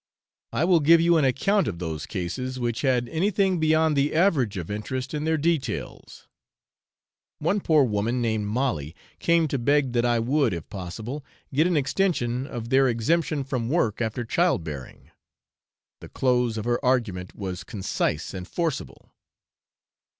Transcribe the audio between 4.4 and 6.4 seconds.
of interest in their details.